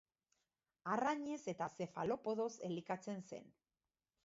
Arrainez 0.93 1.37
eta 1.53 1.67
zefalopodoz 1.77 2.49
elikatzen 2.71 3.25
zen. 3.31 3.49